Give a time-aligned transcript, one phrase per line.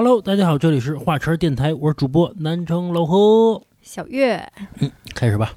[0.00, 3.64] Hello，大家好，这里是华晨电台，我是主播南城老何。
[3.82, 5.54] 小月，嗯开始吧。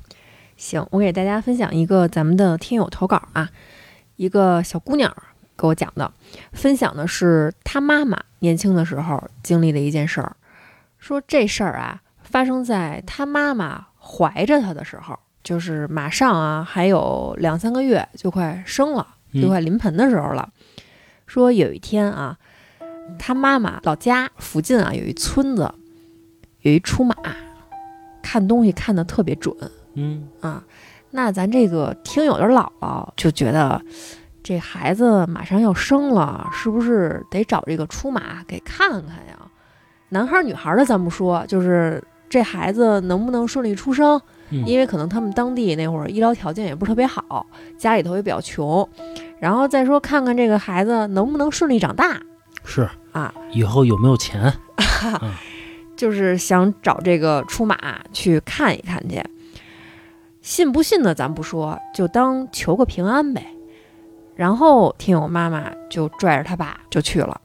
[0.57, 3.51] 行，我给大家分享一个咱们的听友投稿啊，
[4.15, 5.15] 一个小姑娘
[5.56, 6.12] 给我讲的，
[6.54, 10.36] 分享的是她妈妈年轻的时候经历的一件事儿。
[10.98, 20.50] 说这事儿啊，发生在她妈妈怀着她的时候，就是马上啊还有两三个月就快生了，就快临盆的时候了。
[21.28, 22.39] 说有一天啊，
[23.18, 25.73] 她妈妈老家附近啊有一村子，
[26.61, 27.15] 有一出马，
[28.21, 29.55] 看东西看得特别准。
[29.93, 30.64] 嗯啊，
[31.09, 33.81] 那咱这个听友的姥姥就觉得，
[34.42, 39.38] 这孩子马上要生了，是不是得找这个出马给看看呀？
[40.09, 44.20] 男孩儿女孩儿的咱不说，就是这孩子能不能顺利出生？
[44.50, 47.45] 嗯，因为可能他们当地那会儿医疗条件也不是特别好，
[47.78, 48.88] 家里头也比较穷，
[49.39, 52.22] 然后再说看看这个孩子能不能顺利长大
[52.64, 54.54] 是啊，以后有没有钱？
[55.98, 57.78] 就是想找这个出马
[58.12, 59.22] 去看一看去。
[60.42, 63.46] 信不信的咱不说，就当求个平安呗。
[64.36, 67.40] 然后听友妈妈就拽着他爸就去了，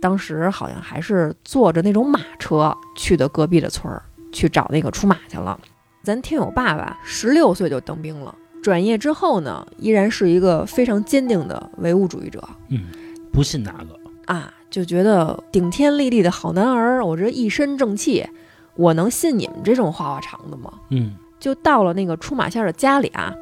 [0.00, 5.58] 当时好像还是坐着那种马车去的隔壁的村儿去找那个出马去了。
[6.04, 12.84] 咱听友爸爸十六岁就当兵了，转业之后呢，依然是一个非常坚定的唯物主义者嗯，
[13.32, 13.98] 不信哪个？
[14.26, 18.28] 啊，就觉得顶天立地的好男儿，我这一身正气，
[18.74, 20.72] 我能信你们这种花花肠子吗？
[20.90, 23.32] 嗯就到了那个出马仙儿的家里啊，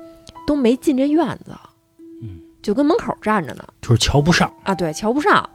[0.46, 1.52] 都没进这院子，
[2.22, 3.64] 嗯，就跟门口站着呢。
[3.80, 4.52] 就是瞧不上。
[4.64, 5.48] 啊，对，瞧不上。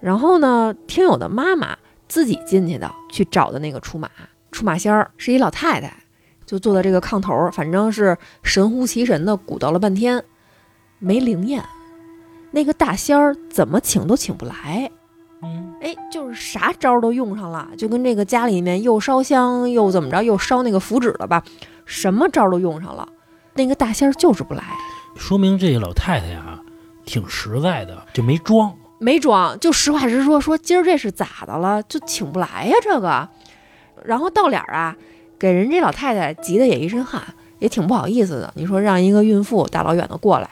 [0.00, 1.76] 然后呢，听友的妈妈
[2.08, 4.08] 自己进去的，去找的那个出马
[4.52, 5.92] 出马仙儿是一老太太，
[6.46, 10.24] 就坐在这个炕头，反正是神乎其神的鼓捣了半天，
[11.00, 11.62] 没灵验。
[12.54, 14.88] 那个大仙儿怎么请都请不来，
[15.42, 21.42] 嗯哎，就是啥招儿都用上了，就跟这个家里面又烧香又怎么着，又烧那个符纸了吧，
[21.84, 23.08] 什么招儿都用上了，
[23.54, 24.62] 那个大仙儿就是不来，
[25.16, 26.60] 说明这个老太太呀
[27.04, 28.72] 挺实在的，就没装。
[29.00, 33.28] 没装，就实话实说，说今儿这是咋的了，就请不来呀这个。
[34.04, 34.96] 然后到脸儿啊，
[35.38, 37.20] 给人这老太太急得也一身汗，
[37.58, 38.50] 也挺不好意思的。
[38.54, 40.48] 你说让一个孕妇大老远的过来，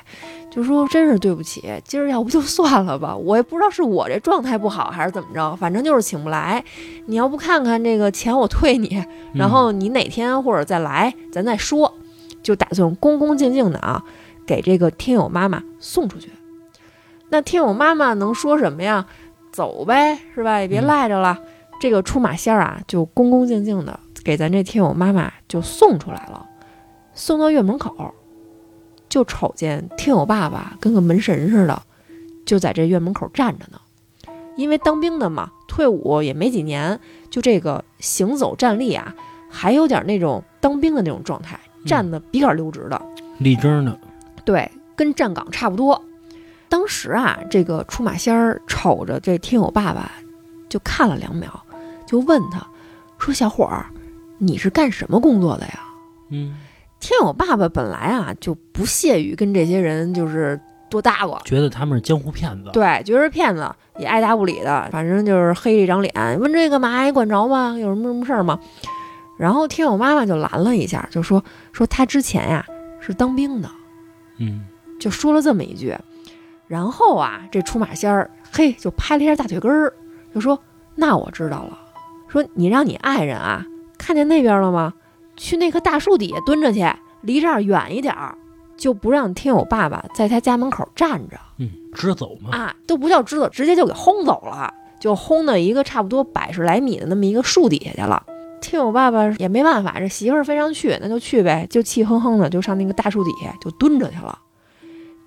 [0.54, 6.62] 就说真是对不起，今儿要不就算了吧，我也不知道是我这状态不好还是怎么着，反正就是请不来。
[7.06, 9.02] 你要不看看这个钱我退你，
[9.32, 11.94] 然后你哪天或者再来，咱再说。
[12.42, 14.04] 就打算恭恭敬敬的啊，
[14.46, 16.28] 给这个听友妈妈送出去。
[17.30, 19.06] 那听友妈妈能说什么呀？
[19.52, 20.60] 走呗，是吧？
[20.60, 21.38] 也别嗯赖着了。
[21.80, 26.46] 这个出马仙儿啊，就恭恭敬敬的给咱这听友妈妈就送出来了。
[27.14, 28.14] 送到院门口，
[29.12, 31.82] 就瞅见听友爸爸跟个门神似的，
[32.46, 33.78] 就在这院门口站着呢。
[34.56, 39.14] 因为当兵的嘛，退伍也没几年，就这个行走站立啊，
[39.50, 42.98] 还有点那种当兵的那种状态，站得笔杆溜直的。
[43.36, 43.94] 立正呢。
[44.46, 46.02] 对，跟站岗差不多。
[46.70, 50.10] 当时啊，这个出马仙儿瞅着这听友爸爸，
[50.70, 51.62] 就看了两秒，
[52.06, 52.66] 就问他
[53.18, 53.90] 说：“小伙儿，
[54.38, 55.80] 你是干什么工作的呀
[56.30, 56.56] 嗯，？”
[57.02, 60.58] 听友爸爸本来啊就不屑于跟这些人就是
[60.88, 62.70] 多搭过，觉得他们是江湖骗子。
[62.72, 63.68] 对，觉得是骗子，
[63.98, 67.02] 也爱答不理的，反正就是黑着一张脸，问这干嘛？
[67.04, 67.74] 你管着吗？
[67.76, 68.56] 有什么什么事儿吗？
[69.36, 71.42] 然后天友妈妈就拦了一下，就说
[71.72, 72.64] 说他之前呀
[73.00, 73.68] 是当兵的。
[74.38, 74.64] 嗯
[75.00, 75.96] 就说了这么一句，
[76.68, 79.92] 然后啊，这出马仙儿嘿就拍了一下大腿根儿，
[80.32, 80.56] 就说
[80.94, 81.76] ：“那我知道了，
[82.28, 83.66] 说你让你爱人啊
[83.98, 84.92] 看见那边了吗？
[85.42, 86.86] 去那棵大树底下蹲着去，
[87.22, 88.32] 离这儿远一点儿，
[88.76, 92.56] 就不让天友爸爸在他家门口站着嗯，直走嘛。
[92.56, 98.22] 啊，都不叫支走，直接就给轰走了，就轰到一个差不多百十来米的那么一个树底下去了。”
[98.62, 104.38] 听友爸爸也没办法，这媳妇儿非常去，那就去呗，就气哼哼的就上那个大树底下就蹲着去了。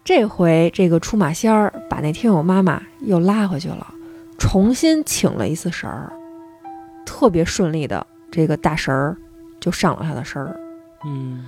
[0.05, 3.93] 这回这个出马仙儿把那听友妈妈又拉回去了，
[4.37, 6.13] 重新请了一次神儿，
[7.05, 9.17] 特别顺利的这个大神儿
[9.65, 10.55] 就上了他的身儿。
[11.03, 11.45] 嗯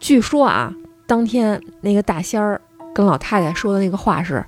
[0.00, 0.74] 据说啊，
[1.06, 2.60] 当天那个大仙儿
[2.92, 4.44] 跟老太太说的那个话是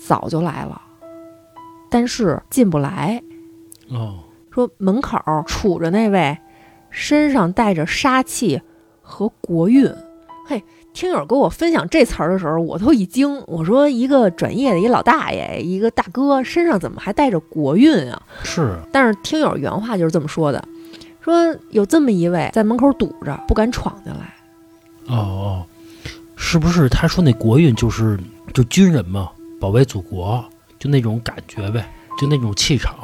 [0.00, 0.82] 早就来了，
[1.88, 3.22] 但是进不来。
[3.88, 4.18] 哦，
[4.50, 5.16] 说门口
[5.46, 6.36] 杵着那位，
[6.90, 8.60] 身上带着杀气
[9.00, 9.88] 和国运。
[10.46, 13.42] 嘿，听友跟我分享这词儿的时候，我都一惊。
[13.46, 18.20] 我说一个转业的一老大爷，一个大哥，身上怎么还带着国运啊？
[18.42, 20.62] 是但是听友原话就是这么说的，
[21.24, 24.34] 说有这么一位在门口堵着，不敢闯进来。
[25.06, 25.64] 哦哦，
[26.36, 28.20] 是不是他说那国运就是
[28.52, 30.44] 就军人嘛，保卫祖国，
[30.78, 31.88] 就那种感觉呗，
[32.20, 32.94] 就那种气场。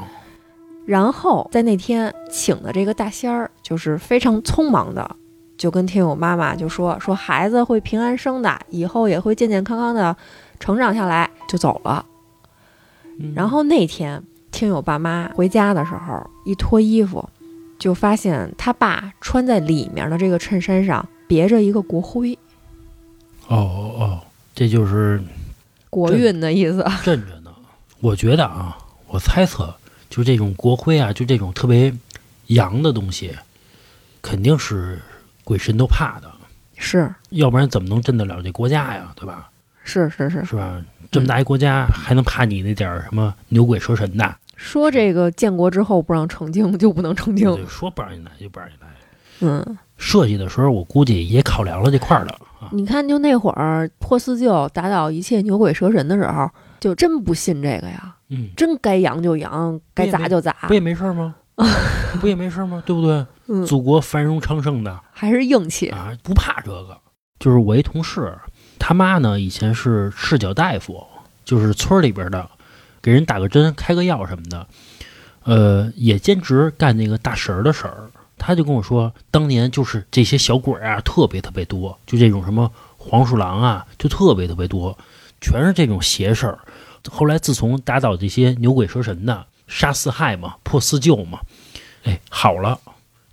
[0.85, 5.17] 然后在那天请的这个大仙儿，就是非常匆忙的，
[5.57, 10.15] 就跟听友妈妈就说说孩子会平安生的，以后也会健健康康的
[10.59, 12.05] 成长下来，就走了。
[13.19, 17.27] 嗯然后那天听友爸妈回家的时候，一脱衣服，
[17.81, 22.39] 就发现他爸穿在里面的这个衬衫上别着一个国徽，
[23.49, 24.21] 哦哦哦，
[24.55, 25.21] 这就是
[25.89, 26.87] 国运的意思。
[27.03, 27.51] 镇着呢。
[28.01, 28.79] 我觉得啊，
[29.09, 29.75] 我猜测，
[30.09, 31.93] 就这种国徽啊，就这种特别
[32.47, 33.35] 洋的东西，
[34.23, 35.01] 肯定是
[35.43, 36.31] 鬼神都怕的，
[36.77, 39.13] 是要不然怎么能镇得了这国家呀？
[39.17, 39.51] 对吧？
[39.85, 40.83] 是是是，是吧？
[41.11, 44.37] 这么大一国家，还能怕你那点儿什么牛鬼蛇神的？
[44.63, 47.53] 说这个建国之后不让成精就不能成精。
[47.57, 48.89] 对，说不让你来就不让你来。
[49.41, 52.69] 嗯，设计的时候，我估计也考量了这块儿的啊。
[52.73, 56.47] 你看，就那会儿破四旧打倒一切牛鬼蛇神的时候，
[56.79, 61.37] 就真不信这个呀，嗯，真该扬就扬，该砸就砸不，也没事儿吗？
[62.21, 62.83] 不也没事儿吗？
[62.85, 63.25] 对不对？
[63.49, 65.89] 嗯，祖国繁荣昌盛的还是硬气。
[65.89, 66.99] 啊，不怕这个。
[67.39, 68.37] 就是我一同事，
[68.79, 71.03] 他妈呢以前是赤脚大夫，
[71.47, 72.47] 就是村儿里边的，
[73.03, 74.67] 给人打个针、开个药什么的，
[75.45, 78.11] 呃，也兼职干那个大神儿的事儿。
[78.39, 84.97] 他就跟我说，当年就是这些小鬼儿啊，特别特别多，就这种什么黄鼠狼啊，就特别特别多，
[85.43, 86.59] 全是这种邪事儿。
[87.11, 91.41] 后来自从打倒这些牛鬼蛇神的，杀四害嘛，破四旧嘛，
[92.05, 92.79] 哎，好了，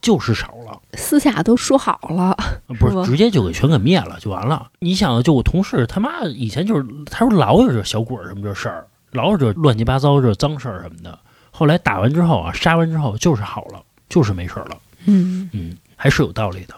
[0.01, 0.81] 就是少了。
[0.93, 2.37] 私下都说好了，
[2.79, 4.69] 不是直接就给全给灭了就完了。
[4.79, 11.17] 你想，就我同事他妈以前就是，他说老有这小鬼儿什么这事儿，老是这乱七八糟这脏事儿什么的。
[11.49, 14.77] 后来打完之后啊，杀完之后就是好了，就是没事儿了。
[15.05, 16.75] 嗯，嗯，还是有道理的。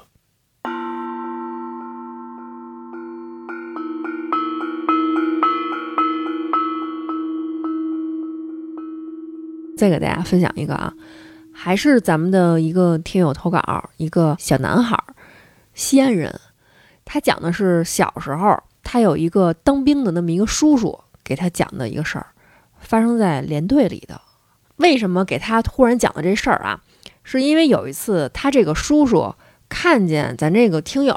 [9.75, 10.93] 再给大家分享一个啊，
[11.53, 15.15] 还是咱们的一个听友投稿，一个小男孩儿，
[15.73, 16.37] 西安人，
[17.05, 20.99] 他讲的是小时候他有一个当兵的那么一个叔叔
[21.29, 22.25] 给他讲的一个事儿，
[22.79, 24.19] 发生在连队里的。
[24.77, 26.81] 为什么给他忽然讲的这事儿啊？
[27.23, 29.35] 是因为有一次他这个叔叔
[29.69, 31.13] 看见咱这个听友，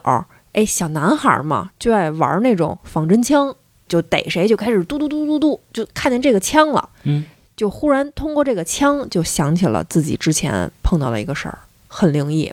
[0.53, 3.57] 哎，小男孩儿嘛，就爱玩那种仿真枪，
[3.89, 6.91] 就逮谁就开始嘟嘟嘟嘟嘟，就看见这个枪了。
[7.05, 7.25] 嗯，
[7.57, 12.53] 就忽然通过这个枪，就想起了自己之前碰到的一个事儿，很灵异。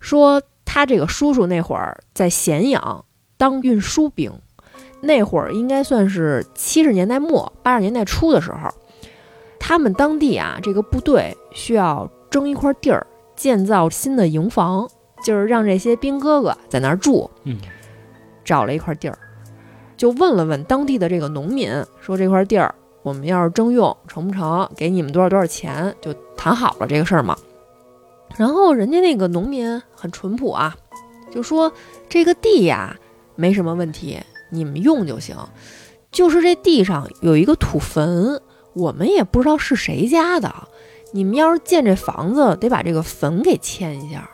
[0.00, 3.04] 说他这个叔叔那会儿在咸阳
[3.36, 4.32] 当运输兵，
[5.00, 8.68] 那会儿应该算是七十年代末八十年代初的时候，
[9.58, 13.06] 他们当地啊这个部队需要征一块地儿，
[13.36, 14.88] 建造新的营房，
[15.24, 17.30] 就是让这些兵哥哥在那儿住。
[17.44, 17.58] 嗯，
[18.44, 19.18] 找了一块地儿，
[19.96, 27.36] 就问了问当地的这个农民，说这块地儿我们要是征用成不成，给你们多少多少钱，就谈好了这个事儿嘛。
[28.36, 30.76] 然后人家那个农民很淳朴啊，
[31.30, 31.72] 就说
[32.08, 32.96] 这个地呀
[33.36, 34.18] 没什么问题，
[34.50, 35.36] 你们用就行。
[36.10, 38.40] 就是这地上有一个土坟，
[38.72, 40.52] 我们也不知道是谁家的。
[41.12, 44.30] 你们要是建这房子，得把这个坟给迁一下。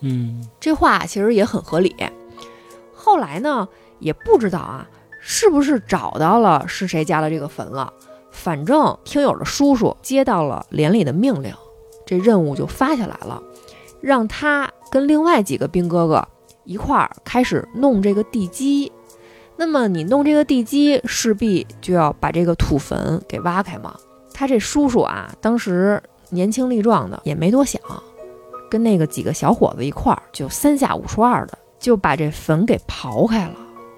[0.00, 1.94] 嗯，这话其实也很合理。
[2.94, 4.88] 后来呢，也不知道啊，
[5.20, 7.92] 是不是找到了是谁家的这个坟了。
[8.30, 11.54] 反正听友的叔叔接到了连里的命令，
[12.06, 13.42] 这任务就发下来了，
[14.00, 16.26] 让他跟另外几个兵哥哥
[16.64, 18.90] 一块儿开始弄这个地基。
[19.60, 23.94] 那么你弄这个地基，势必就要把这个土坟给挖开嘛。
[24.32, 27.78] 他这叔叔啊，当时年轻力壮的，也没多想，
[28.70, 33.54] 跟那个几个小伙子一块儿，就三下五除二的就把这坟给刨开了，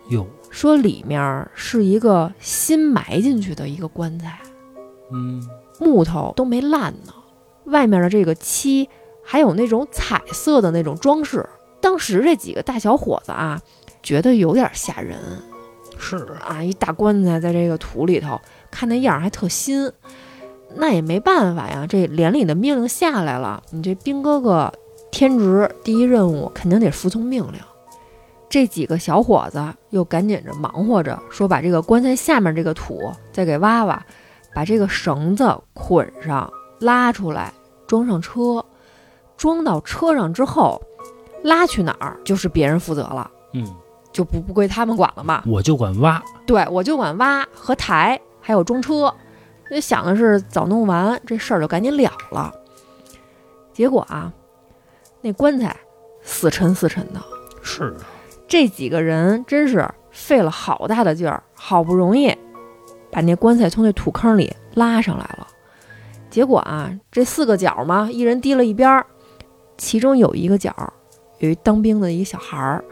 [0.08, 4.40] 哟，说里面是一个新埋进去的一个棺材，
[5.12, 5.40] 嗯，
[5.78, 7.12] 木头都没烂呢，
[7.66, 8.88] 外面的这个漆
[9.22, 11.48] 还有那种彩色的那种装饰。
[11.80, 13.60] 当时这几个大小伙子啊，
[14.02, 15.16] 觉得有点吓人
[15.98, 19.90] 是啊，啊，一大棺材在这个土里头，看那样儿还特新。
[20.74, 24.72] 那也没办法呀，这连里的命令下来了，你这兵哥哥
[25.10, 27.60] 天职第一任务肯定得服从命令。
[28.48, 34.02] 这几个小伙子又赶紧着忙活着，说把这个棺材下面这个土再给挖挖，
[34.54, 37.52] 把这个绳子捆上，拉出来，
[37.86, 38.64] 装上车，
[39.36, 40.80] 装到车上之后，
[41.42, 43.66] 拉去哪儿就是别人负责了，嗯，
[44.12, 45.42] 就不不归他们管了嘛。
[45.46, 49.12] 我就管挖，对我就管挖和抬，还有装车。
[49.70, 52.52] 就想的是早弄完这事儿就赶紧了了。
[53.72, 54.30] 结果啊，
[55.22, 55.74] 那棺材
[56.22, 57.22] 死沉死沉的，
[57.62, 58.04] 是啊，
[58.46, 62.36] 这几个人真是费了好大的劲儿，好不容易
[63.10, 65.46] 把那棺材从那土坑里拉上来了。
[66.28, 69.06] 结果啊，这四个角嘛，一人提了一边儿，
[69.78, 70.74] 其中有一个角
[71.38, 72.84] 有一当兵的一个小孩儿，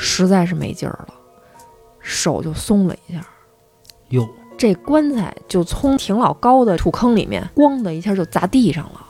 [0.00, 1.14] 实在是没劲儿了，
[1.98, 3.20] 手就松了一下，
[4.10, 4.26] 哟，
[4.56, 9.04] 这棺材就从挺老高的土坑里面，咣的一下就砸地上了。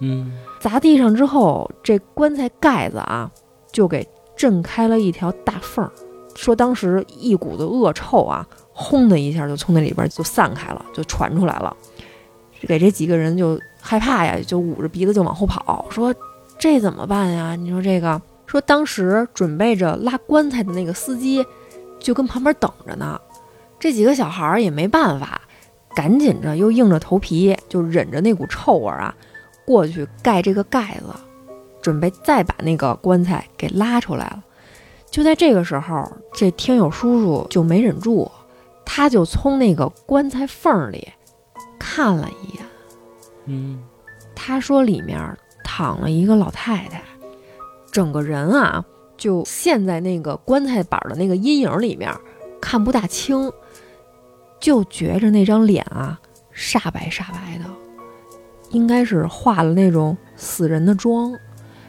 [0.00, 3.30] 嗯，砸地上之后，这棺材盖子啊
[3.70, 5.90] 就给震开了一条大缝儿。
[6.34, 11.74] 说当时一股子恶臭啊，轰的一下就从那里边就散开了，就传出来了，
[12.62, 16.12] 给这几个人就害怕呀，就捂着鼻子就往后跑，说
[16.58, 17.54] 这怎么办呀？
[17.54, 21.44] 你说这个，说当时准备着拉棺材的那个司机
[21.98, 23.20] 就跟旁边等着呢，
[23.78, 25.40] 这几个小孩儿也没办法，
[25.94, 29.14] 赶紧着又硬着头皮就忍着那股臭味儿啊。
[29.66, 31.06] 过去盖这个盖子，
[31.80, 34.44] 准备再把那个棺材给拉出来了。
[35.10, 38.30] 就在这个时候，这听友叔叔就没忍住，
[38.84, 41.08] 他就从那个棺材缝里
[41.78, 42.66] 看了一眼。
[43.46, 43.82] 嗯，
[44.34, 47.02] 他说里面躺了一个老太太，
[47.94, 48.84] 整个人啊
[49.16, 52.12] 就陷在那个棺材板的那个阴影里面，
[52.60, 53.52] 看不大清，
[54.58, 56.20] 就觉着那张脸啊
[56.52, 57.64] 煞白煞白的。
[58.70, 61.32] 应该是化了那种死人的妆，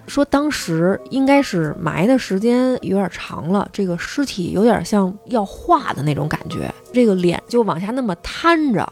[0.05, 8.87] 说当时应该是埋的时间有点长了，这个尸体有点像要化的那种感觉，这个脸就往下那么瘫着，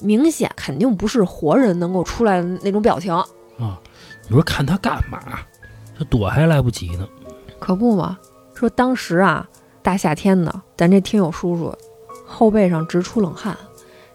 [0.00, 3.24] 明显肯定不是活人能够出来的那种表情啊。
[4.26, 5.20] 你说看他干嘛？
[5.98, 7.08] 这躲还来不及呢。
[7.58, 8.18] 可不嘛，
[8.54, 9.48] 说当时啊，
[9.82, 11.74] 大夏天的，咱这听友叔叔
[12.26, 13.56] 后背上直出冷汗，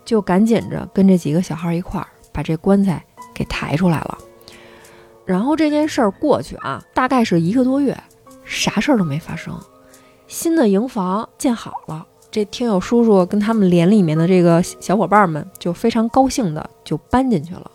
[0.06, 3.04] 就赶紧着跟这几个小孩一块儿把这棺材。
[3.36, 4.20] 给抬出来了，
[5.26, 7.98] 然后这件事儿过去啊，大概是一个多月，
[8.46, 9.60] 啥事儿都没发生。
[10.28, 17.72] 新的营房建好了，这听友叔叔跟他们连里面的这个小伙伴们就非常高兴的就搬进去了。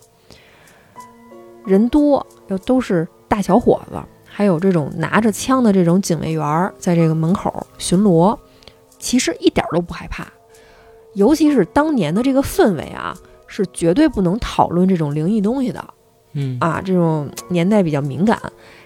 [1.65, 8.37] 人多又都是大小伙子，还有这种拿着枪的这种警卫员在这个门口巡逻，
[8.97, 10.27] 其实一点都不害怕，
[11.13, 13.15] 尤其是当年的这个氛围啊。
[13.51, 15.83] 是绝对不能讨论这种灵异东西的，
[16.33, 16.55] 嗯。
[16.61, 18.39] 啊，这种年代比较敏感，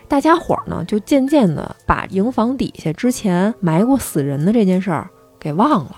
[0.08, 5.96] 大家伙儿呢就渐渐的把营房底下之前埋过死人的这件事儿给忘了，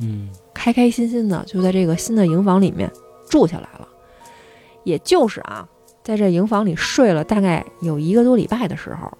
[0.00, 2.92] 嗯，开开心心的就在这个新的营房里面
[3.30, 3.88] 住下来了。
[4.84, 5.66] 也就是啊，
[6.06, 9.12] 在这营房里睡了大概有一个多礼拜的时候，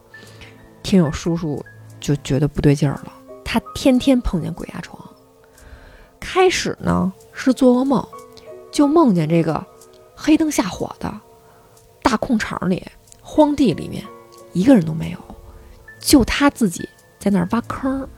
[0.84, 1.60] 听友叔叔
[1.98, 3.12] 就觉得不对劲儿了，
[3.44, 4.96] 他天天碰见鬼压床，
[6.20, 8.06] 开始呢是做噩梦。
[8.70, 9.66] 就梦见这个
[10.14, 11.12] 黑灯瞎火的
[12.02, 12.86] 大空场里、
[13.20, 14.04] 荒地里面，
[14.52, 15.18] 一个人都没有，
[15.98, 16.88] 就他自己
[17.18, 18.08] 在那儿挖坑，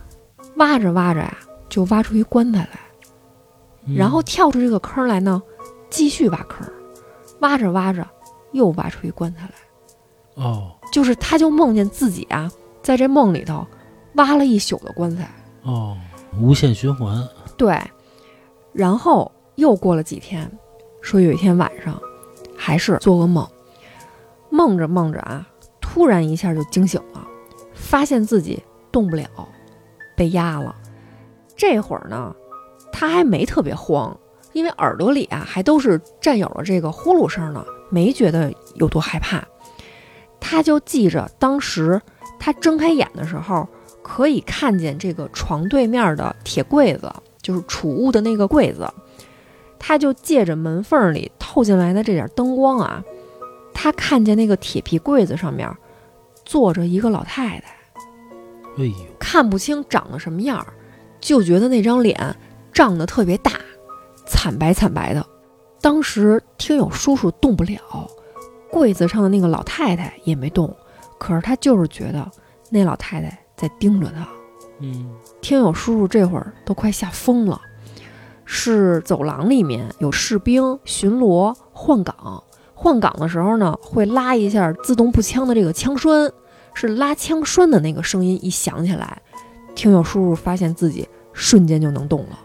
[0.56, 1.38] 挖着挖着呀，
[1.70, 5.42] 就挖出一棺材来，然后跳出这个坑来呢，
[5.88, 6.70] 继续挖坑，
[7.40, 8.06] 挖着挖着
[8.52, 10.42] 又挖出一棺材来。
[10.44, 12.50] 哦，就是他就梦见自己啊，
[12.82, 13.66] 在这梦里头
[14.14, 15.28] 挖了一宿的棺材。
[15.62, 15.96] 哦，
[16.40, 17.26] 无限循环。
[17.56, 17.80] 对，
[18.72, 19.30] 然后。
[19.58, 20.48] 又过了几天，
[21.02, 22.00] 说有一天晚上，
[22.56, 23.44] 还是做噩梦，
[24.50, 25.44] 梦着梦着啊，
[25.80, 27.26] 突然一下就惊醒了，
[27.74, 28.62] 发现自己
[28.92, 29.26] 动不了，
[30.16, 30.76] 被压了。
[31.56, 32.32] 这会儿呢，
[32.92, 34.16] 他还没特别慌，
[34.52, 39.46] 因为耳朵里啊还都是战友的这个呼噜声呢，没觉得有多害怕。
[40.40, 42.00] 他就记着当时
[42.38, 43.66] 他睁开眼的时候，
[44.02, 48.88] 可以看见这个床对面的铁柜子，就是储物的那个柜子。
[49.78, 53.02] 他就借着门缝里透进来的这点灯光啊，
[53.72, 55.68] 他看见那个铁皮柜子上面
[56.44, 57.76] 坐着一个老太太。
[58.76, 60.66] 哎呦，看不清长得什么样，
[61.20, 62.36] 就觉得那张脸
[62.72, 63.52] 胀得特别大，
[64.26, 65.24] 惨白惨白的。
[65.80, 67.80] 当时听友叔叔动不了，
[68.70, 70.74] 柜子上的那个老太太也没动，
[71.18, 72.30] 可是他就是觉得
[72.70, 74.26] 那老太太在盯着他。
[74.80, 77.60] 嗯，听友叔叔这会儿都快吓疯了。
[78.50, 82.42] 是走廊里面有士兵巡逻换岗，
[82.74, 86.32] 换岗的时候呢，会拉一下自动步枪的这个枪栓，
[86.72, 89.20] 是拉枪栓的那个声音一响起来，
[89.74, 92.38] 听友叔叔发现自己瞬间就能动了，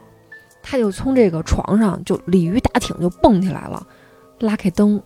[0.64, 3.86] 他就从这个床上就鲤鱼打挺就蹦起来了，
[4.40, 5.00] 拉开灯，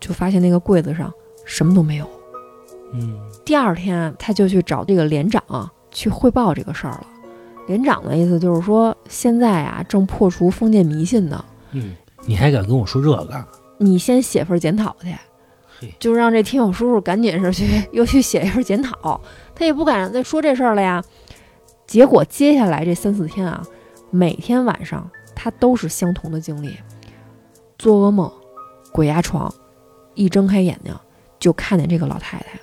[0.00, 1.10] 就发现那个柜子上
[1.46, 2.06] 什么都没有。
[2.92, 5.42] 嗯，第二天他就去找这个连长
[5.90, 7.06] 去汇报这个事儿了。
[7.66, 11.44] 连长的意思就是说，现在啊，正破除封建迷信呢。
[11.72, 13.44] 嗯，你还敢跟我说这个？
[13.76, 14.96] 你先写份检讨
[15.78, 19.20] 去，就让这听友叔叔赶紧是去 又去写一份检讨。
[19.54, 21.04] 他也不敢再说这事儿了呀。
[21.86, 23.62] 结果接下来这三四天啊，
[24.10, 26.76] 每天晚上他都是相同的经历：
[27.78, 28.30] 做噩梦，
[28.92, 29.52] 鬼压床，
[30.14, 30.94] 一睁开眼睛
[31.38, 32.58] 就看见这个老太太。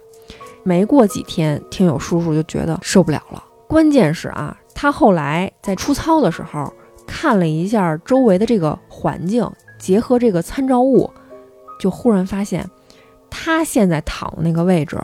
[0.63, 3.43] 没过几天，听友叔叔就觉得受不了了。
[3.67, 6.73] 关键是啊，他后来在出操的时候
[7.05, 11.09] 看了一下周围的这个环境，结合这个参照物，
[11.79, 12.67] 就忽然发现，
[13.29, 14.99] 他现在躺的那个位置，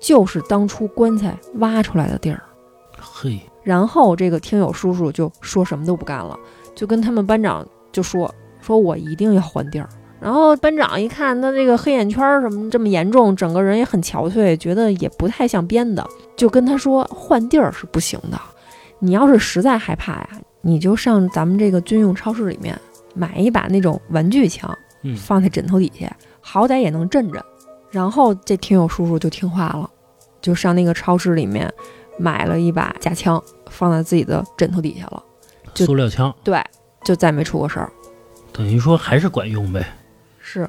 [0.00, 2.42] 就是当初棺材挖出来的地儿。
[2.98, 6.38] 嘿，然后这个听友叔叔就说什么都不干了，
[6.74, 9.88] 就跟他们班长就说：“说我一定要换地儿。”
[10.20, 18.38] 然后班长一看他这个黑眼圈什么这么严重，整个人也很憔悴，觉得也不太像编的，就跟他说换地儿是不行的。
[18.98, 20.28] 你要是实在害怕呀，
[20.60, 22.78] 你就上咱们这个军用超市里面
[23.14, 24.70] 买一把那种玩具枪，
[25.02, 27.42] 嗯，放在枕头底下，好歹也能镇镇。
[27.90, 29.88] 然后这听友叔叔就听话了，
[30.42, 31.72] 就上那个超市里面
[32.18, 35.22] 买了一把假枪，放在自己的枕头底下了。
[35.72, 36.62] 就塑料枪，对，
[37.04, 37.92] 就再没出过事儿。
[38.52, 39.86] 等于说还是管用呗。
[40.40, 40.68] 是，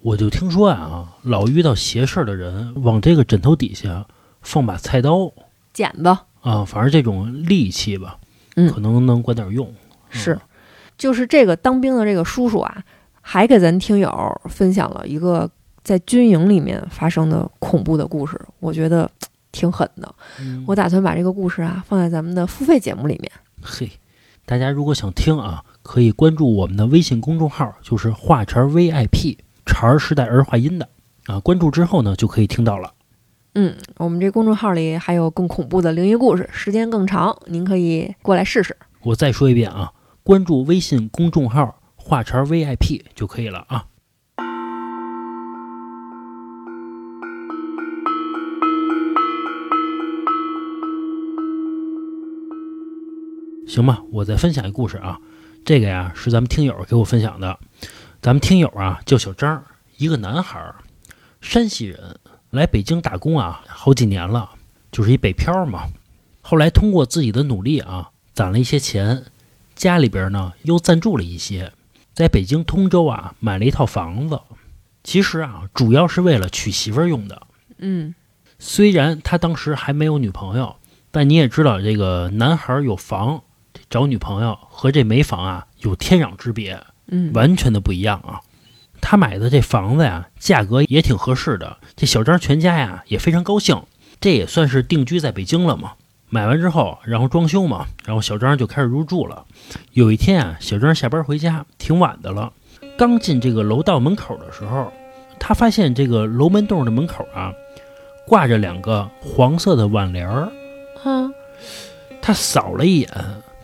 [0.00, 4.06] 我就听说啊，老遇到邪事儿的人，往这个枕头底下
[4.40, 5.30] 放把菜刀
[5.72, 6.08] 剪子
[6.40, 8.18] 啊，反正这种利器吧，
[8.56, 9.68] 嗯可能能管点用。
[9.68, 9.74] 嗯
[10.10, 10.38] 是，
[10.96, 12.82] 就是这个当兵的这个叔叔啊，
[13.20, 15.48] 还给咱听友分享了一个
[15.84, 20.12] 在军营里面发生的恐怖的故事，我觉得嘖挺狠的。
[20.40, 23.30] 嗯我打算把这个故事啊放在咱们的付费节目里面。
[23.60, 23.90] 嘿，
[24.44, 30.88] 大家如果想听啊，可以关注我们的微信公众号，就是话茬儿 VIP，茬儿是带儿化音的
[31.26, 31.38] 啊。
[31.38, 32.92] 关注之后呢，就可以听到了。
[33.54, 38.76] 嗯，我们这公众号里还有更恐怖的灵异故事，时间更长，您可以过来试试。
[39.02, 43.84] 我再说一遍啊，关注微信公众号“话茬儿 VIP” 就可以了啊。
[53.72, 55.18] 行吧，我再分享一故事啊。
[55.64, 57.58] 这个呀是咱们听友给我分享的。
[58.20, 59.64] 咱们听友啊叫小张，
[59.96, 60.74] 一个男孩儿，
[61.40, 62.18] 山西人，
[62.50, 64.50] 来北京打工啊好几年了，
[64.90, 65.84] 就是一北漂嘛。
[66.42, 69.24] 后来通过自己的努力啊，攒了一些钱，
[69.74, 71.72] 家里边呢又赞助了一些，
[72.12, 74.38] 在北京通州啊买了一套房子。
[75.02, 77.46] 其实啊，主要是为了娶媳妇儿用的。
[77.78, 78.14] 嗯
[78.58, 80.76] 虽然他当时还没有女朋友，
[81.10, 83.51] 但你也知道，这个男孩有房，这
[83.90, 88.40] 找女朋友和这没房啊有天壤之别，嗯，完全的不一样啊。
[89.00, 93.82] 他买的这房子呀，价格也挺合适的，这小张全家呀也非常高兴，
[94.20, 95.92] 这也算是定居在北京了嘛。
[96.28, 99.44] 买完之后，然后装修嘛，然后小张就开始入住了。
[99.92, 102.52] 有一天啊，小张下班回家挺晚的了，
[102.96, 104.90] 刚进这个楼道门口的时候，
[105.38, 107.52] 他发现这个楼门洞的门口啊，
[108.26, 110.50] 挂着两个黄色的挽联儿。
[111.04, 111.28] 啊，
[112.22, 113.10] 他扫了一眼，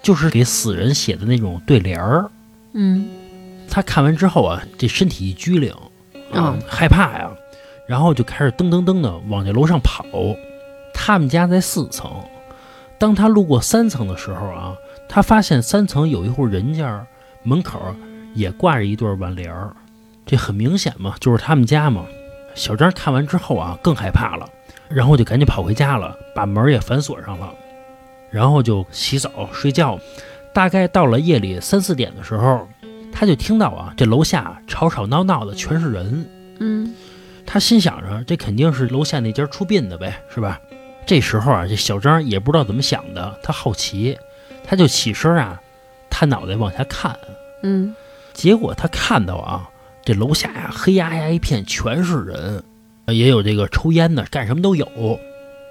[0.08, 2.30] 就是给死人写的那种对联儿。
[2.72, 3.06] 嗯
[3.68, 5.70] 他看完之后啊，这身体一拘灵，
[6.32, 7.30] 啊，嗯害怕呀，
[7.86, 10.06] 然后就开始噔噔噔的往这楼上跑。
[10.94, 12.10] 他们家在四层，
[12.98, 14.74] 当他路过三层的时候啊，
[15.10, 17.06] 他发现三层有一户人家
[17.42, 17.78] 门口
[18.32, 19.76] 也挂着一对挽联儿，
[20.24, 22.06] 这很明显嘛，就是他们家嘛。
[22.54, 24.48] 小张看完之后啊，更害怕了，
[24.88, 27.52] 然后就赶紧跑回家了，把门也反锁上了，
[28.30, 29.98] 然后就洗澡睡觉。
[30.54, 32.66] 大概到了夜里三四点的时候，
[33.12, 36.28] 他就听到啊，这楼下吵吵闹闹的全是人。
[36.58, 36.94] 嗯
[37.46, 40.60] 他心想着，这肯定是楼下那家出殡的呗，是吧？
[41.06, 44.18] 这时候啊，这小张也不知道怎么想的，他好奇，
[44.64, 45.60] 他就起身啊，
[46.10, 47.16] 探脑袋往下看。
[47.62, 47.94] 嗯
[48.34, 49.68] 结果他看到啊，
[50.04, 52.62] 这楼下呀、黑压压一片，全是人，
[53.06, 54.86] 也有这个抽烟的，干什么都有，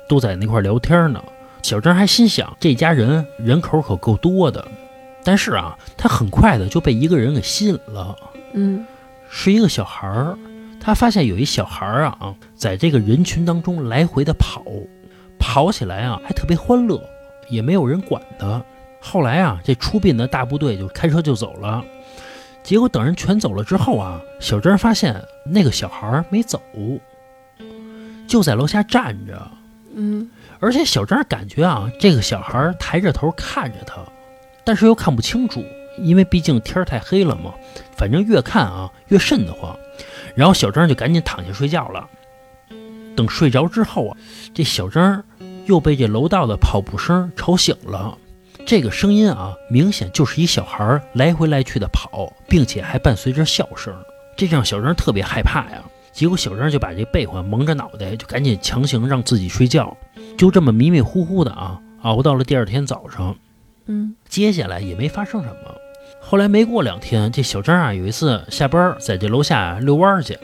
[0.10, 1.24] 都在那块聊天呢。
[1.62, 4.66] 小张还心想，这家人人口可够多的，
[5.24, 8.16] 但是啊，他很快的就被一个人给吸引了。
[8.54, 8.86] 嗯
[9.30, 10.38] 是一个小孩儿，
[10.80, 14.64] 他发现有一小孩儿啊，在这个人群当中来回的跑，
[15.38, 17.02] 跑起来啊还特别欢乐，
[17.50, 18.64] 也没有人管他。
[19.02, 21.84] 后来啊，这出殡的大部队就开车就走了，
[22.64, 26.62] 结果等人全走了之后啊，小张发现那个小孩儿没走，
[28.28, 29.52] 就在楼下站着，
[29.94, 34.02] 嗯而且小张感觉啊，这个小孩抬着头看着他，
[34.64, 35.64] 但是又看不清楚，
[36.00, 37.54] 因为毕竟天太黑了嘛。
[37.96, 39.78] 反正越看啊越瘆得慌。
[40.36, 42.08] 然后小张就赶紧躺下睡觉了。
[43.16, 44.18] 等睡着之后啊，
[44.54, 45.24] 这小张
[45.66, 48.18] 又被这楼道的跑步声吵醒了。
[48.66, 53.96] 这个声音啊，明显就是一小孩来回来去的跑，并且还伴随着笑声，
[54.36, 55.82] 这让小张特别害怕呀。
[56.18, 59.96] 结果小张就把这被子蒙着脑袋，就赶紧强行让自己睡觉。
[60.36, 63.36] 就这么迷迷糊糊的啊，熬到了第二天早上。
[63.86, 65.76] 嗯接下来也没发生什么，
[66.20, 70.36] 后来没过两天，这小张啊有一次下班在这楼下遛弯儿去，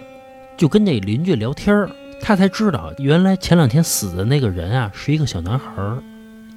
[0.56, 1.90] 就跟这邻居聊天儿，
[2.22, 5.98] 他才知道原来前两天死的那个人啊是一个小男孩儿。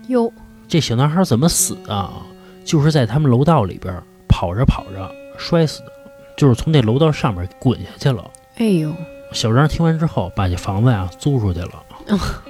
[0.09, 0.31] 哟，
[0.69, 2.21] 这小男孩怎么死啊？
[2.67, 3.99] 就是在他们楼道里边
[4.29, 5.93] 跑着跑着摔死的，
[6.37, 8.23] 就是从那楼道上面滚下去了。
[8.57, 8.95] 哎呦，
[9.33, 11.85] 小张听完之后，把这房子呀租出去了，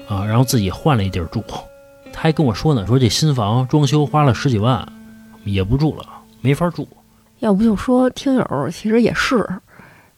[0.09, 1.43] 啊，然后自己换了一地儿住。
[2.13, 4.87] 他还跟我说呢，说这新房装修花了十几万，
[5.45, 6.07] 也不住了，
[6.41, 6.89] 没法住。
[7.41, 9.47] 要不就说听友其实也是，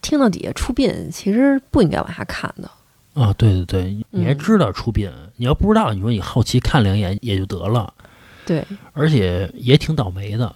[0.03, 2.71] 听到底下出殡，其实不应该往下看的。
[3.15, 7.93] 啊，对对对，你还知道出殡，你要不知道，你说你好奇看两眼也就得了。
[8.45, 10.55] 对，而且也挺倒霉的，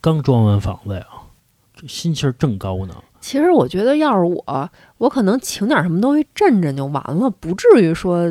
[0.00, 1.06] 刚装完房子呀，
[1.74, 2.94] 这心气儿正高呢。
[3.24, 8.30] 其实我觉得，要是我，我可能请点什么东西镇镇就完了，不至于说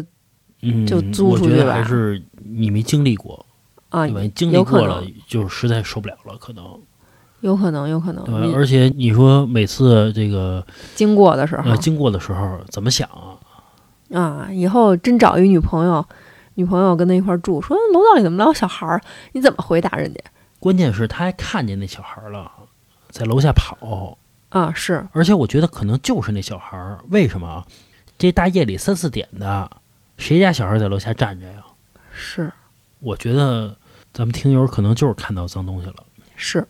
[0.61, 3.43] 嗯，就租出去我觉得吧还是你没经历过，
[3.89, 4.05] 啊？
[4.05, 6.63] 你经历过了，就实在受不了了，可能。
[7.39, 8.23] 有可能，有可能。
[8.23, 13.33] 对而且你说每次这个经过的时候呃经过的时候怎么想啊？
[14.15, 16.05] 啊，以后真找一女朋友，
[16.53, 19.01] 女朋友跟他一块住，说楼道里怎么老有小孩儿？
[19.31, 20.19] 你怎么回答人家
[20.59, 22.51] 关键是他还看见那小孩了，
[23.09, 24.19] 在楼下跑，
[24.53, 24.71] 啊？
[24.73, 26.99] 是而且我觉得可能就是那小孩儿。
[27.09, 27.65] 为什么啊？
[28.17, 29.69] 这大夜里三四点的，
[30.17, 31.63] 谁家小孩在楼下站着呀？
[32.13, 32.53] 是
[32.99, 33.75] 我觉得
[34.13, 35.95] 咱们听友可能就是看到脏东西了。
[36.35, 36.67] 是。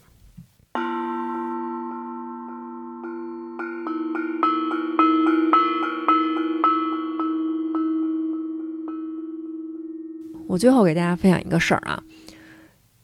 [10.47, 12.01] 我最后给大家分享一个事儿啊，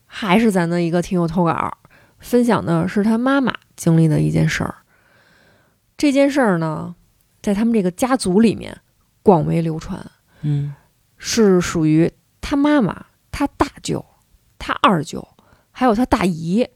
[0.06, 1.78] 还是咱的一个听友投稿，
[2.20, 4.76] 分享的是他妈妈经历的一件事儿。
[5.98, 6.94] 这件事儿呢，
[7.42, 8.82] 在他们这个家族里面
[9.24, 10.06] 广为流传，
[10.42, 10.76] 嗯。
[11.18, 14.06] 是属于他妈妈、他大舅、
[14.58, 15.28] 他二舅，
[15.72, 16.68] 还有他大姨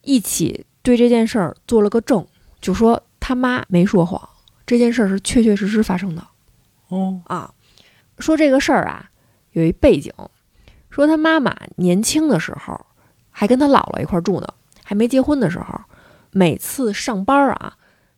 [0.00, 2.26] 一起对这件事儿做了个证，
[2.60, 4.28] 就说他妈没说谎，
[4.64, 6.26] 这件事儿是确确实实发生的。
[6.88, 7.20] 哦。
[7.26, 7.52] 啊。
[8.18, 9.10] 说这个事儿啊，
[9.52, 10.12] 有一背景，
[10.88, 12.86] 说他妈妈年轻的时候
[13.30, 14.46] 还跟他姥姥一块儿住呢，
[14.84, 15.78] 还没结婚的时候，
[16.36, 17.74] 每次上班啊，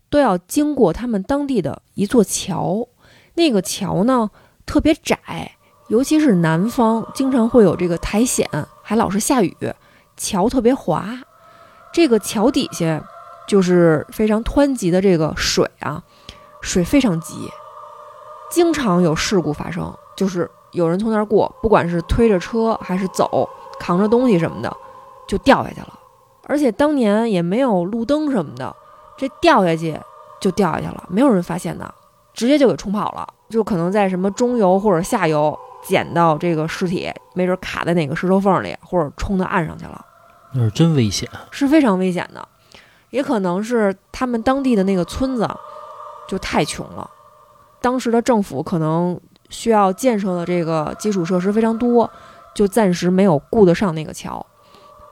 [0.09, 2.89] 都要经过他们当地的一座桥，
[3.35, 4.31] 那个桥呢
[4.65, 5.53] 特别窄，
[5.89, 8.49] 尤其是南方经常会有这个苔藓，
[8.83, 9.55] 还老是下雨，
[10.17, 11.07] 桥特别滑。
[11.93, 13.05] 这个桥底下
[13.47, 16.03] 就是非常湍急的这个水啊，
[16.63, 17.35] 水非常急，
[18.51, 23.47] 经常有事故发生，就是有人从那儿过，不管是推着车还是走，
[23.79, 24.75] 扛着东西什么的，
[25.29, 25.99] 就掉下去了。
[26.47, 28.75] 而且当年也没有路灯什么的，
[29.17, 29.99] 这掉下去
[30.41, 31.95] 就掉下去了，没有人发现的，
[32.33, 33.27] 直接就给冲跑了。
[33.49, 40.05] 就可能在什么中游或者下游捡到这个尸体，没准卡在哪个石头缝里，或者冲到岸上去了。
[40.53, 41.29] 那是真危险。
[41.51, 42.49] 是非常危险的，
[43.11, 45.49] 也可能是他们当地的那个村子
[46.27, 47.09] 就太穷了，
[47.81, 52.11] 当时的政府可能需要建设的这个基础设施非常多，
[52.53, 54.45] 就暂时没有顾得上那个桥。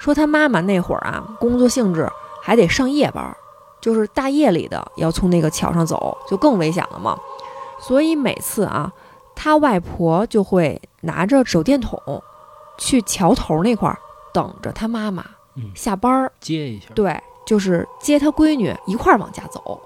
[0.05, 2.07] 说他妈妈那会儿啊，工作性质
[2.43, 3.35] 还得上夜班，
[3.81, 7.19] 就是大夜里的要从那个桥上走，就更危险了嘛。
[7.81, 8.93] 所以每次啊，
[9.35, 11.99] 他外婆就会拿着手电筒
[12.77, 13.99] 去桥头那块儿
[14.35, 16.89] 等着他妈妈嗯，下班儿，接一下。
[16.95, 19.81] 对，就是接他闺女一块儿往家走。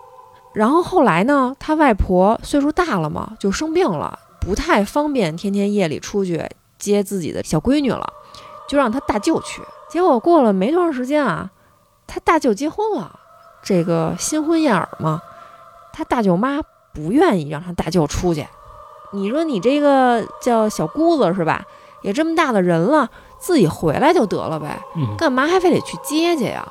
[0.53, 6.45] 然后后来呢，他外婆岁数大了嘛，就生病了，不太方便天天夜里出去
[6.77, 8.13] 接自己的小闺女了，
[8.69, 9.63] 就让他大舅去。
[9.89, 11.51] 结果过了没多长时间啊，
[12.07, 13.19] 他大舅结婚了，
[13.63, 15.23] 这个新婚燕尔嘛，
[15.93, 16.61] 他大舅妈
[16.93, 18.47] 不愿意让他大舅出去。
[19.13, 21.65] 你说你这个叫小姑子是吧？
[22.03, 24.79] 也这么大的人了，自己回来就得了呗。
[24.95, 26.67] 嗯，干嘛还非得去接去呀？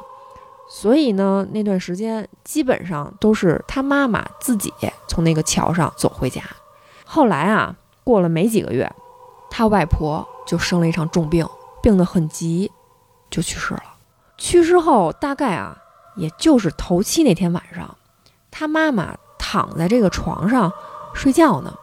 [0.69, 4.73] 所以呢，那段时间基本上都是他妈妈自己
[5.07, 6.41] 从那个桥上走回家。
[7.05, 8.89] 后来啊，过了没几个月，
[9.49, 11.47] 他外婆就生了一场重病，
[11.81, 12.71] 病得很急，
[13.29, 13.83] 就去世了。
[14.37, 15.77] 去世后大概啊，
[16.15, 17.97] 也就是头七那天晚上，
[18.51, 20.71] 他妈妈躺在这个床上
[21.13, 21.73] 睡觉呢，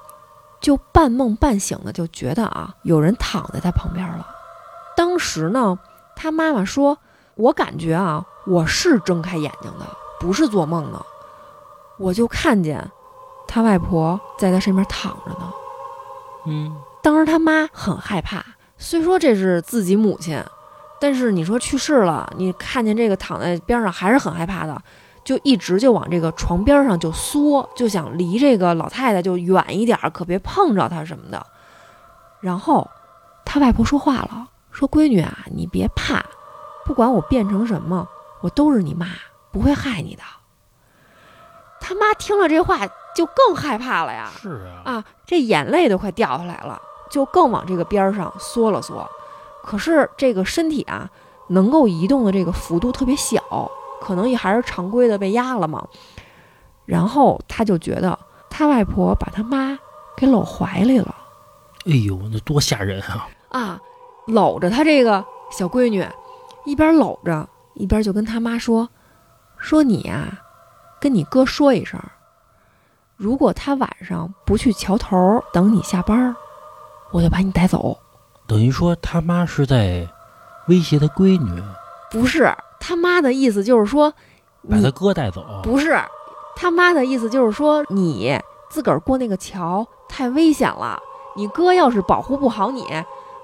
[0.61, 4.27] 就半梦半醒的，就觉得啊，有人躺在他旁边了。
[4.97, 5.79] 当时呢，
[6.15, 6.99] 他妈妈说
[7.35, 9.87] ：“我感觉啊，我是睁开眼睛的，
[10.21, 11.05] 不是做梦呢。
[11.99, 12.91] 我就看见
[13.49, 15.53] 他外婆在他身边躺着呢。
[16.47, 18.45] 嗯，当时他妈很害怕，
[18.79, 20.41] 虽说这是自己母亲，
[21.01, 24.81] 但是你说去世了，你看见这个躺在边上还是很害怕的，
[25.25, 31.47] 就一直就往这个床边上就缩，就想离这个老太太就远一点儿，可别碰着她什么的。
[32.41, 32.89] 然后
[33.45, 36.23] 他外婆说话了，说：“闺女啊，你别怕，
[36.85, 38.07] 不管我变成什么，
[38.41, 39.07] 我都是你妈，
[39.51, 40.23] 不会害你的。
[41.81, 46.81] ”他妈听了这话就更害怕了呀，是啊，啊，这眼泪都快掉下来了，
[47.11, 49.07] 就更往这个边儿上缩了缩。
[49.65, 51.11] 可是这个身体啊，
[51.49, 53.43] 能够移动的这个幅度特别小，
[54.01, 55.89] 可能也还是常规的被压了嘛。
[56.85, 58.19] 然后他就觉得
[58.51, 59.79] 他外婆把他妈
[60.15, 61.15] 给搂怀里了
[61.87, 63.27] 哎呦，那多吓人啊！
[63.49, 63.81] 啊，
[64.27, 66.07] 搂着他这个小闺女，
[66.67, 68.87] 一边搂着一边就跟他妈说
[69.57, 70.41] ：“说你呀、
[71.01, 71.99] 跟你哥说一声，
[73.17, 76.37] 如果他晚上不去桥头等你下班儿，
[77.13, 77.99] 我就把你带走。”
[78.47, 80.09] 等于说他妈是在
[80.69, 81.63] 威胁他闺女，
[82.11, 84.13] 不是他妈的意思，就是说
[84.69, 85.45] 把他哥带走。
[85.63, 85.99] 不是
[86.57, 90.99] 他妈的意思，就是说你自个儿过那个桥太危险了，
[91.37, 92.87] 你哥要是保护不好你，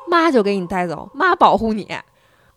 [0.08, 1.96] 妈就给你带走，妈保护你。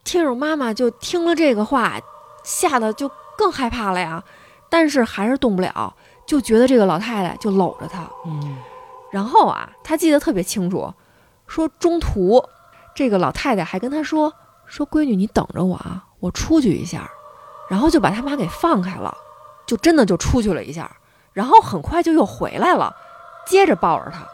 [0.04, 1.98] 听友妈妈就听了这个话，
[2.44, 4.22] 吓得就更害怕了呀，
[4.70, 5.94] 但是还是动不了，
[6.26, 8.58] 就觉得这个老太太就搂着他，嗯，
[9.12, 10.94] 然后啊，他记得特别清楚，
[11.48, 12.44] 说中途
[12.96, 14.34] 这个老太太还跟他说
[14.66, 17.10] 说闺女你等着我啊，我出去一下，
[17.70, 19.16] 然后就把他妈给放开了，
[19.66, 20.90] 就真的就出去了一下，
[21.34, 22.96] 然后很快就又回来了，
[23.46, 24.26] 接着抱着他。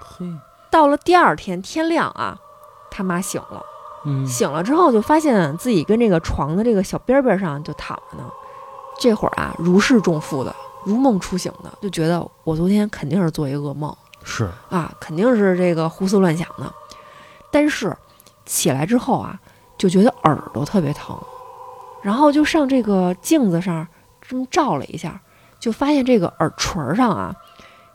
[0.00, 0.26] 嘿，
[0.70, 2.38] 到了第二天天亮啊，
[2.90, 3.62] 他妈醒了，
[4.04, 8.24] 嗯，醒了之后就发现自己跟这个床的这个小边边上就躺着呢，
[8.98, 13.94] 这会儿啊如释重负的，如梦初醒的，就觉得我昨天肯定是做一噩梦。
[14.28, 16.70] 是，啊，肯定是这个胡思乱想的。
[17.52, 17.96] 但是
[18.44, 19.38] 起来之后啊，
[19.78, 21.16] 就觉得耳朵特别疼，
[22.02, 23.86] 然后就上这个镜子上
[24.20, 25.18] 这么照了一下，
[25.60, 27.34] 就发现这个耳垂上啊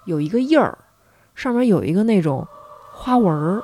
[0.06, 0.78] 有一个印儿，
[1.36, 2.48] 上面有一个那种
[2.94, 3.62] 花纹儿。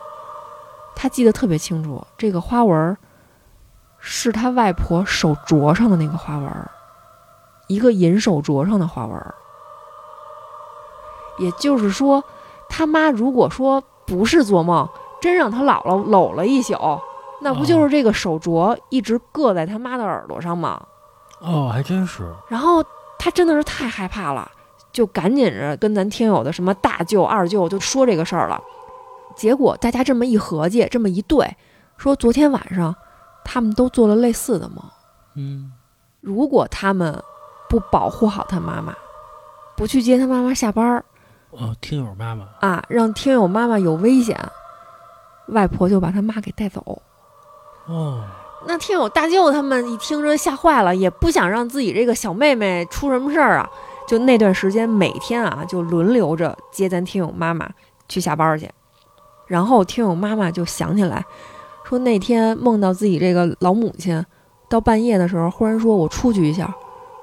[0.93, 2.97] 他记得特别清楚，这个花纹儿
[3.97, 6.69] 是他外婆手镯上的那个花纹儿，
[7.67, 9.33] 一个银手镯上的花纹儿。
[11.39, 12.23] 也就是说，
[12.69, 14.87] 他妈如果说不是做梦，
[15.21, 16.75] 真让他姥姥搂了一宿，
[17.41, 20.81] 那不就是这个手镯一直硌在他妈的耳朵上吗？
[21.39, 22.83] 哦，还真是，然后
[23.19, 24.49] 他真的是太害怕了，
[24.91, 28.59] 就赶紧着跟咱听友的什么大舅、二舅就说这个事儿了。
[29.35, 31.55] 结果大家这么一合计，这么一对，
[31.95, 32.95] 说昨天晚上
[33.43, 34.77] 他们都做了类似的梦。
[35.35, 35.71] 嗯，
[36.21, 37.21] 如果他们
[37.69, 38.95] 不保护好他妈妈，
[39.75, 41.05] 不去接他妈妈下班儿，
[41.51, 44.37] 哦，听友妈妈，啊，让听友妈妈有危险，
[45.47, 47.01] 外婆就把他妈给带走。
[47.87, 48.23] 哦，
[48.67, 53.69] 那听友大舅他们一听这吓坏了，也不想让自己这个小妹妹出什么事儿啊，
[54.07, 57.69] 就那段时间每天啊就轮流着接咱听友妈妈
[58.09, 58.69] 去下班去。
[59.47, 61.25] 然后听友妈妈就想起来，
[61.85, 64.23] 说那天梦到自己这个老母亲，
[64.67, 66.71] 到半夜的时候忽然说我出去一下，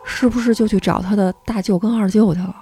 [0.02, 2.54] 是不是就去找他的大舅跟二舅去了？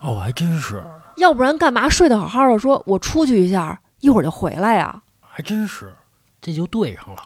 [0.00, 0.82] 哦，还真是，
[1.16, 5.02] 要不然干嘛睡得好好的，说我出去一下，一会儿就回来呀？
[5.20, 5.92] 还真是，
[6.40, 7.22] 这就对上了。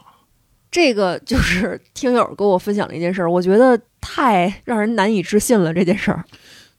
[0.69, 5.73] 这个就是听友跟我分享的一件事儿，我觉得太让人难以置信了。
[5.73, 6.25] 这件事儿，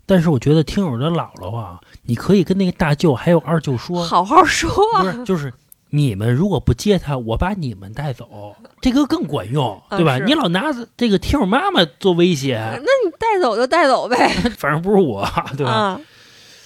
[0.04, 5.02] 但是我觉得听友的姥姥啊，你可以跟那个大舅还有二舅说，好好说啊。
[5.02, 5.52] 不是，就是
[5.90, 10.18] 你们如果不接他，我把你们带走， 这个更管用，啊对吧？
[10.18, 10.64] 是你老拿
[10.96, 15.72] 这个听友妈妈做威胁， 那你带走就带走呗， 反正不是我，对吧？
[15.72, 16.00] 啊，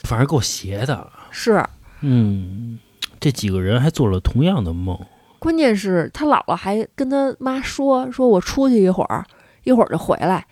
[0.04, 1.11] 反正够邪的。
[1.30, 1.64] 是，
[2.00, 2.78] 嗯，
[3.20, 4.98] 这几个人还做了同样的梦。
[5.38, 9.24] 关键是他姥姥还跟他妈说，说我出去一会儿，
[9.64, 10.46] 一会儿就回来。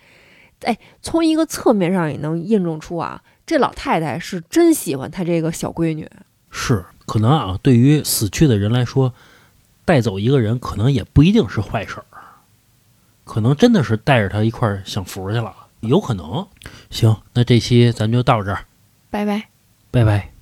[0.61, 6.09] 哎，从一个侧面上也能印证出啊，这老太太是真喜欢她这个小闺女。
[6.49, 9.15] 是，可能啊，对于死去的人来说，
[9.83, 12.05] 带走一个人可能也不一定是坏事儿，
[13.23, 16.47] 可能真的是带着他一块儿享福去了，有可能。
[16.91, 18.65] 行，那这期咱就到这儿，
[19.09, 19.49] 拜拜。
[19.89, 20.38] 拜拜。